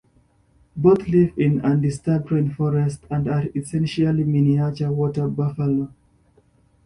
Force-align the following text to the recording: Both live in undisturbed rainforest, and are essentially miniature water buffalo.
Both 0.75 1.07
live 1.09 1.37
in 1.37 1.61
undisturbed 1.61 2.29
rainforest, 2.29 3.01
and 3.11 3.27
are 3.27 3.45
essentially 3.53 4.23
miniature 4.23 4.89
water 4.91 5.27
buffalo. 5.27 5.91